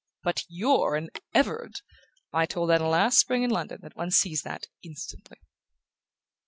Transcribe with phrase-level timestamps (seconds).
[0.23, 1.75] But YOU'RE an Everard
[2.33, 5.37] I told Anna last spring in London that one sees that instantly"...